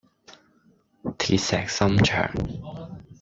[1.19, 2.33] 鐵石心腸